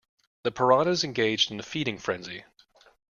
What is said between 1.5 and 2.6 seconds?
in a feeding frenzy.